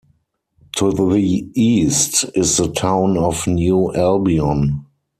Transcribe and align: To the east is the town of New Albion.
To 0.77 0.91
the 0.91 1.19
east 1.53 2.25
is 2.33 2.57
the 2.57 2.69
town 2.69 3.19
of 3.19 3.45
New 3.45 3.93
Albion. 3.93 4.87